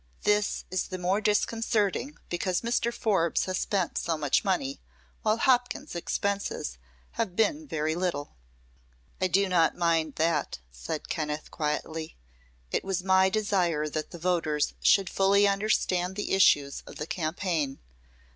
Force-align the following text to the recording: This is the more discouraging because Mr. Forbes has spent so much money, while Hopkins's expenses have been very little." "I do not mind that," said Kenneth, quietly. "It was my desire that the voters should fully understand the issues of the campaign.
This 0.23 0.65
is 0.71 0.87
the 0.87 0.97
more 0.97 1.21
discouraging 1.21 2.17
because 2.27 2.61
Mr. 2.61 2.91
Forbes 2.91 3.45
has 3.45 3.59
spent 3.59 3.99
so 3.99 4.17
much 4.17 4.43
money, 4.43 4.81
while 5.21 5.37
Hopkins's 5.37 5.95
expenses 5.95 6.79
have 7.11 7.35
been 7.35 7.67
very 7.67 7.93
little." 7.93 8.33
"I 9.21 9.27
do 9.27 9.47
not 9.47 9.77
mind 9.77 10.15
that," 10.15 10.57
said 10.71 11.07
Kenneth, 11.07 11.51
quietly. 11.51 12.17
"It 12.71 12.83
was 12.83 13.03
my 13.03 13.29
desire 13.29 13.87
that 13.89 14.09
the 14.09 14.17
voters 14.17 14.73
should 14.81 15.07
fully 15.07 15.47
understand 15.47 16.15
the 16.15 16.31
issues 16.31 16.81
of 16.87 16.95
the 16.95 17.05
campaign. 17.05 17.77